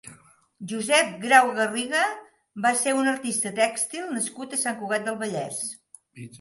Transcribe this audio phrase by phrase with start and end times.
[0.69, 2.01] Josep Grau-Garriga
[2.67, 5.65] va ser un artista tèxtil nascut a Sant Cugat del Vallès.